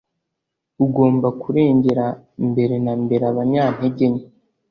[0.85, 2.05] ugomba kurengera
[2.49, 4.25] mbere na mbere abanyantege nke